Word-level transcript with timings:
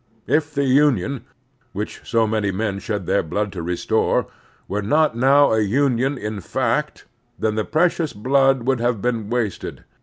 If 0.25 0.51
the 0.55 0.63
Union, 0.65 1.25
which 1.73 2.01
so 2.03 2.25
many 2.25 2.49
men 2.49 2.79
shed 2.79 3.05
their 3.05 3.21
blood 3.21 3.51
to 3.51 3.61
restore, 3.61 4.25
were 4.67 4.81
not 4.81 5.15
now 5.15 5.53
a 5.53 5.57
imion 5.59 6.17
in 6.17 6.39
fact, 6.41 7.05
then 7.37 7.53
the 7.53 7.65
precious 7.65 8.11
blood 8.11 8.63
would 8.63 8.79
have 8.79 8.99
been 8.99 9.29
wasted. 9.29 9.83